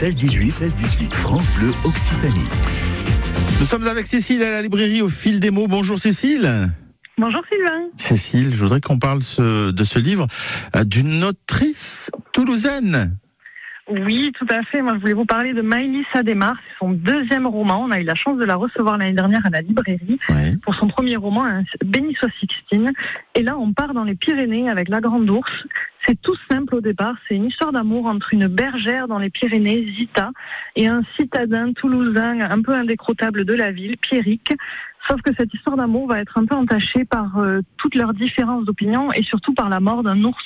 [0.00, 2.44] 16-18, 16-18, France Bleu Occitanie.
[3.60, 5.66] Nous sommes avec Cécile à la librairie au fil des mots.
[5.68, 6.70] Bonjour Cécile.
[7.18, 7.82] Bonjour Sylvain.
[7.96, 10.26] Cécile, je voudrais qu'on parle ce- de ce livre
[10.74, 13.14] euh, d'une autrice toulousaine.
[13.90, 14.82] Oui, tout à fait.
[14.82, 16.54] Moi, je voulais vous parler de Maëlys Adémar.
[16.64, 17.82] C'est son deuxième roman.
[17.82, 20.56] On a eu la chance de la recevoir l'année dernière à la librairie Oui.
[20.62, 22.92] pour son premier roman, hein, Béni soit Sixtine.
[23.34, 25.66] Et là, on part dans les Pyrénées avec la Grande Ourse.
[26.04, 27.14] C'est tout simple au départ.
[27.28, 30.30] C'est une histoire d'amour entre une bergère dans les Pyrénées, Zita,
[30.76, 34.54] et un citadin toulousain un peu indécrottable de la ville, Pierrick.
[35.08, 38.64] Sauf que cette histoire d'amour va être un peu entachée par euh, toutes leurs différences
[38.64, 40.44] d'opinion et surtout par la mort d'un ours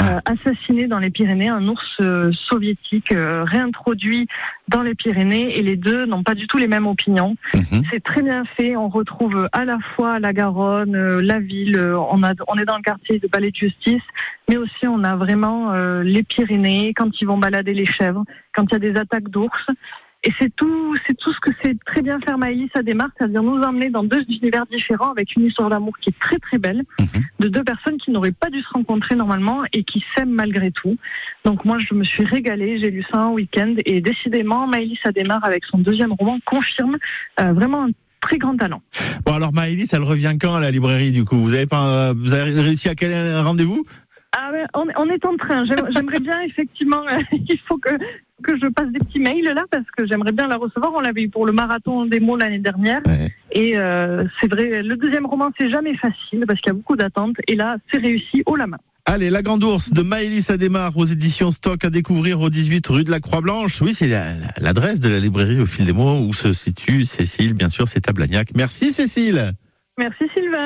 [0.00, 4.28] euh, assassiné dans les Pyrénées, un ours euh, soviétique réintroduit
[4.68, 7.36] dans les Pyrénées et les deux n'ont pas du tout les mêmes opinions.
[7.54, 7.82] Mhm.
[7.90, 8.76] C'est très bien fait.
[8.76, 11.78] On retrouve à la fois la Garonne, la ville.
[12.10, 14.02] On, a, on est dans le quartier de Palais de Justice,
[14.48, 18.24] mais aussi on a vraiment euh, les Pyrénées quand ils vont balader les chèvres,
[18.54, 19.66] quand il y a des attaques d'ours.
[20.24, 23.40] Et c'est tout, c'est tout ce que c'est très bien faire Maëlys à démarre, c'est-à-dire
[23.40, 26.82] nous emmener dans deux univers différents avec une histoire d'amour qui est très très belle,
[26.98, 27.22] Mhm.
[27.38, 30.96] de deux personnes qui n'auraient pas dû se rencontrer normalement et qui s'aiment malgré tout.
[31.44, 35.12] Donc moi je me suis régalée, j'ai lu ça un week-end et décidément Maëlys à
[35.12, 36.96] démarre avec son deuxième roman confirme
[37.40, 38.82] euh, vraiment un très grand talent.
[39.24, 41.36] Bon alors Maëlys, elle revient quand à la librairie du coup?
[41.38, 43.86] Vous avez pas, euh, vous avez réussi à caler un rendez-vous?
[44.36, 45.64] Ah on, on est en train.
[45.64, 47.90] J'aime- J'aimerais bien effectivement, euh, il faut que
[48.44, 50.92] que je passe des petits mails là parce que j'aimerais bien la recevoir.
[50.94, 53.32] On l'avait eu pour le marathon des mots l'année dernière Ouais.
[53.52, 54.82] et euh, c'est vrai.
[54.82, 57.98] Le deuxième roman c'est jamais facile parce qu'il y a beaucoup d'attentes et là c'est
[57.98, 58.78] réussi haut la main.
[59.06, 63.04] Allez, La Grande Ourse de Maëlys Adémar aux éditions Stock à découvrir au 18 rue
[63.04, 63.80] de la Croix-Blanche.
[63.80, 67.06] Oui, c'est la- la- l'adresse de la librairie au fil des mots où se situe
[67.06, 67.54] Cécile.
[67.54, 68.50] Bien sûr, c'est à Blagnac.
[68.54, 69.52] Merci Cécile.
[69.98, 70.58] Merci Sylvain.